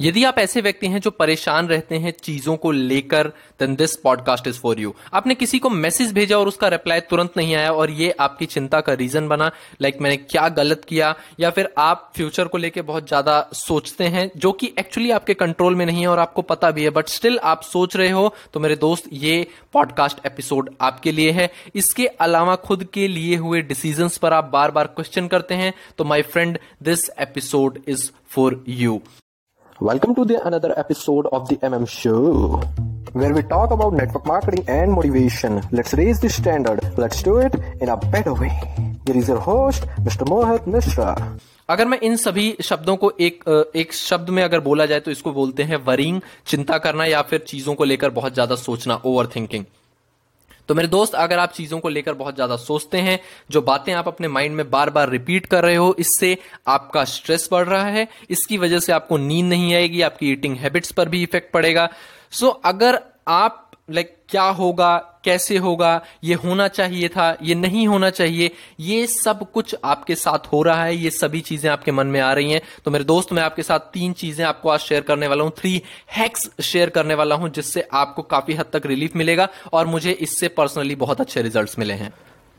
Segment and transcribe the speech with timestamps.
[0.00, 3.28] यदि आप ऐसे व्यक्ति हैं जो परेशान रहते हैं चीज़ों को लेकर
[3.60, 7.36] then this podcast is for you आपने किसी को मैसेज भेजा और उसका रिप्लाई तुरंत
[7.36, 9.50] नहीं आया और ये आपकी चिंता का रीजन बना
[9.82, 14.04] लाइक like मैंने क्या गलत किया, या फिर आप फ्यूचर को लेकर बहुत ज़्यादा सोचते
[14.04, 17.08] हैं, जो कि एक्चुअली आपके कंट्रोल में नहीं है और आपको पता भी है बट
[17.08, 22.06] स्टिल आप सोच रहे हो तो मेरे दोस्त, ये पॉडकास्ट एपिसोड आपके लिए है। इसके
[22.06, 26.22] अलावा खुद के लिए हुए डिसीज़न पर आप बार बार क्वेश्चन करते हैं तो my
[26.22, 29.00] friend this episode is for you
[29.80, 32.60] Welcome to the another episode of the MM Show,
[33.14, 35.62] where we talk about network marketing and motivation.
[35.72, 36.84] Let's raise the standard.
[36.98, 38.52] Let's do it in a better way.
[39.06, 40.28] Here is your host, Mr.
[40.28, 41.16] Mohit Mishra.
[41.68, 43.44] अगर मैं इन सभी शब्दों को एक
[43.76, 47.44] एक शब्द में अगर बोला जाए तो इसको बोलते हैं वरिंग चिंता करना या फिर
[47.48, 49.64] चीज़ों को लेकर बहुत ज़्यादा सोचना ओवर थिंकिंग
[50.70, 53.18] तो मेरे दोस्त, अगर आप चीज़ों को लेकर बहुत ज़्यादा सोचते हैं,
[53.50, 57.48] जो बातें आप अपने माइंड में बार बार रिपीट कर रहे हो, इससे आपका स्ट्रेस
[57.52, 61.22] बढ़ रहा है। इसकी वजह से आपको नींद नहीं आएगी, आपकी ईटिंग हैबिट्स पर भी
[61.22, 61.88] इफ़ेक्ट पड़ेगा।
[62.30, 68.10] सो, अगर आप, लाइक क्या होगा, कैसे होगा, ये होना चाहिए था, ये नहीं होना
[68.10, 68.50] चाहिए,
[68.80, 72.32] ये सब कुछ आपके साथ हो रहा है, ये सभी चीज़ें आपके मन में आ
[72.32, 75.44] रही हैं। तो मेरे दोस्त, मैं आपके साथ तीन चीज़ें आपको आज शेयर करने वाला
[75.44, 79.86] हूँ थ्री हैक्स शेयर करने वाला हूँ, जिससे आपको काफ़ी हद तक रिलीफ मिलेगा और
[79.86, 82.12] मुझे इससे पर्सनली बहुत अच्छे रिज़ल्ट मिले हैं।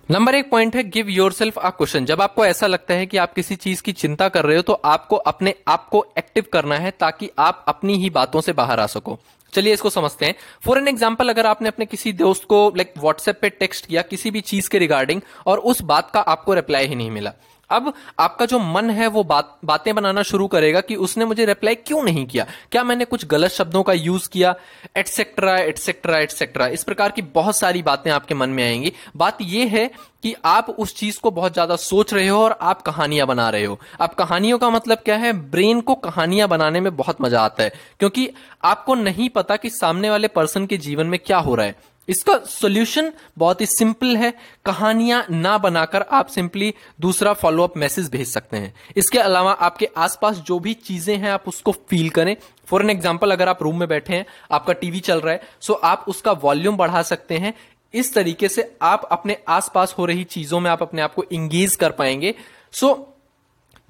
[0.10, 3.18] नंबर एक पॉइंट है give yourself a question जब आपको ऐसा लगता है कि
[3.18, 6.76] आप किसी चीज़ की चिंता कर रहे हो तो आपको अपने आप को एक्टिव करना
[6.76, 9.20] है, ताकि आप अपनी ही बातों से बाहर आ सको।
[9.54, 10.36] चलिए इसको समझते हैं।
[10.66, 14.32] फॉर एन एग्ज़ाम्पल अगर आपने अपने किसी दोस्त को लाइक व्हाट्सएप पे टेक्स्ट किया किसी
[14.32, 17.34] भी चीज़ के रिगार्डिंग और उस बात का आपको रिप्लाई ही नहीं मिला।
[17.72, 21.76] अब आपका जो मन है वो बात, बातें बनाना शुरू करेगा कि उसने मुझे रिप्लाई
[21.76, 22.46] क्यों नहीं किया?
[22.72, 24.56] क्या मैंने कुछ गलत शब्दों का यूज़ किया?
[24.98, 29.70] एटसेट्रा एटसेट्रा एटसेट्रा इस प्रकार की बहुत सारी बातें आपके मन में आएँगी। बात यह
[29.70, 29.90] है
[30.24, 33.66] कि आप उस चीज़ को बहुत ज़्यादा सोच रहे हो और आप कहानियाँ बना रहे
[33.66, 35.34] हो। अब कहानियों का मतलब क्या है?
[35.34, 38.30] ब्रेन को कहानियाँ बनाने में बहुत मज़ा आता है। क्योंकि
[38.64, 42.38] आपको नहीं पता कि सामने वाले पर्सन के जीवन में क्या हो रहा है। इसका
[42.40, 44.34] सॉल्यूशन बहुत ही सिंपल है।
[44.66, 50.38] कहानियाँ ना बनाकर आप सिंपली दूसरा फॉलोअप मैसेज भेज सकते हैं। इसके अलावा आपके आसपास
[50.38, 52.36] जो भी चीज़ें हैं, आप उसको फील करें।
[52.68, 55.74] फॉर एन एग्ज़ाम्पल अगर आप रूम में बैठे हैं, आपका टीवी चल रहा है सो
[55.74, 57.54] आप उसका वॉल्यूम बढ़ा सकते हैं।
[57.94, 61.76] इस तरीके से आप अपने आसपास हो रही चीज़ों में आप अपने आप को इंगेज
[61.76, 62.34] कर पाएँगे।
[62.74, 63.08] सो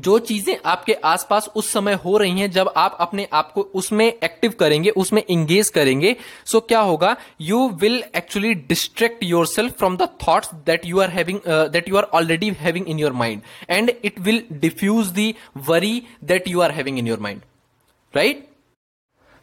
[0.02, 4.06] जो चीज़ें आपके आसपास उस समय हो रही हैं, जब आप अपने आप को उसमें
[4.06, 7.16] एक्टिव करेंगे, उसमें इंगेज करेंगे सो so क्या होगा?
[7.42, 12.04] You will actually distract yourself from the thoughts that you are having that you are
[12.14, 15.34] already having in your mind and it will diffuse the
[15.68, 17.42] worry that you are having in your mind
[18.14, 18.48] right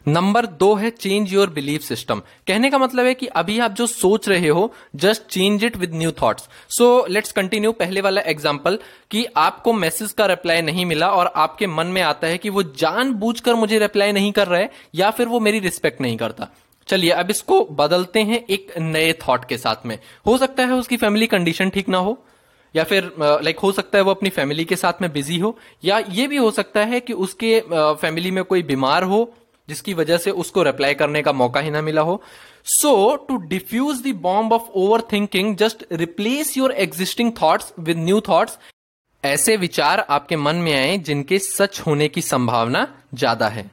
[0.09, 3.87] number दो है change your belief system कहने का मतलब है कि अभी आप जो
[3.87, 8.77] सोच रहे हो just change it with new thoughts so let's continue पहले वाला एग्जांपल
[9.11, 12.63] कि आपको मैसेज का रिप्लाई नहीं मिला और आपके मन में आता है कि वो
[12.77, 16.47] जानबूझकर मुझे रिप्लाई नहीं कर रहा है या फिर वो मेरी रिस्पेक्ट नहीं करता।
[16.87, 20.97] चलिए, अब इसको बदलते हैं एक नए थॉट के साथ में। हो सकता है उसकी
[20.97, 22.17] फैमिली कंडीशन ठीक ना हो,
[22.75, 25.99] या फिर लाइक हो सकता है वो अपनी फैमिली के साथ में बिज़ी हो, या
[26.09, 29.21] ये भी हो सकता है कि उसके फैमिली में कोई बीमार हो
[29.69, 32.21] जिसकी वजह से उसको रिप्लाई करने का मौका ही ना मिला हो।
[32.65, 34.69] So to diffuse the bomb of
[35.11, 38.57] overthinking just replace your existing thoughts with new thoughts
[39.23, 43.69] ऐसे विचार आपके मन में आए जिनके सच होने की संभावना ज़्यादा है।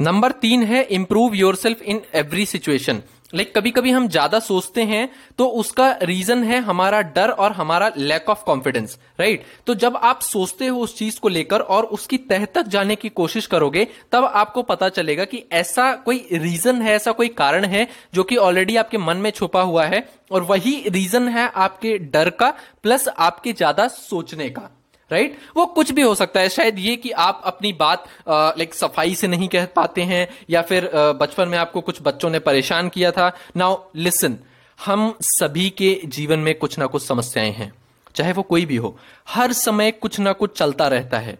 [0.00, 3.02] नंबर तीन है improve yourself in every situation
[3.36, 5.08] like कभी कभी हम ज़्यादा सोचते हैं
[5.38, 10.20] तो उसका रीजन है हमारा डर और हमारा लैक ऑफ़ कॉन्फिडेंस राइट तो जब आप
[10.22, 14.24] सोचते हो उस चीज़ को लेकर और उसकी तह तक जाने की कोशिश करोगे, तब
[14.24, 18.76] आपको पता चलेगा कि ऐसा कोई रीजन है, ऐसा कोई कारण है जो कि ऑलरेडी
[18.76, 22.50] आपके मन में छुपा हुआ है और वही रीजन है आपके डर का
[22.82, 24.70] प्लस आपके ज़्यादा सोचने का।
[25.10, 25.56] Right right?
[25.56, 29.28] वो कुछ भी हो सकता है। शायद ये कि आप अपनी बात लाइक सफ़ाई से
[29.28, 33.32] नहीं कह पाते हैं, या फिर बचपन में आपको कुछ बच्चों ने परेशान किया था।
[33.56, 34.38] नाउ लिसन
[34.78, 37.72] हम सभी के जीवन में कुछ ना कुछ समस्याएँ हैं।
[38.14, 38.96] चाहे वो कोई भी हो,
[39.28, 41.38] हर समय कुछ ना कुछ चलता रहता है।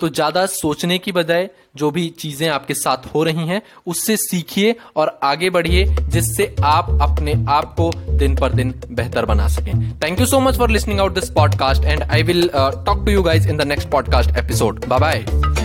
[0.00, 4.74] तो ज़्यादा सोचने की बजाय जो भी चीज़ें आपके साथ हो रही हैं, उससे सीखिए
[4.96, 10.20] और आगे बढ़िए, जिससे आप अपने आप को दिन पर दिन बेहतर बना सकें। Thank
[10.20, 13.48] you so much for listening out this podcast and I will talk to you guys
[13.48, 15.55] in the next podcast episode bye bye